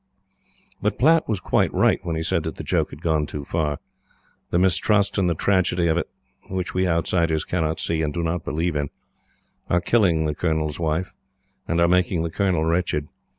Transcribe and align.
But 0.81 0.97
Platte 0.97 1.29
was 1.29 1.39
quite 1.39 1.71
right 1.71 1.99
when 2.01 2.15
he 2.15 2.23
said 2.23 2.41
that 2.41 2.55
the 2.55 2.63
joke 2.63 2.89
had 2.89 3.03
gone 3.03 3.27
too 3.27 3.45
far. 3.45 3.77
The 4.49 4.57
mistrust 4.57 5.19
and 5.19 5.29
the 5.29 5.35
tragedy 5.35 5.85
of 5.85 5.95
it 5.97 6.09
which 6.49 6.73
we 6.73 6.87
outsiders 6.87 7.43
cannot 7.43 7.79
see 7.79 8.01
and 8.01 8.11
do 8.11 8.23
not 8.23 8.43
believe 8.43 8.75
in 8.75 8.89
are 9.69 9.79
killing 9.79 10.25
the 10.25 10.33
Colonel's 10.33 10.79
Wife, 10.79 11.13
and 11.67 11.79
are 11.79 11.87
making 11.87 12.23
the 12.23 12.31
Colonel 12.31 12.65
wretched. 12.65 13.09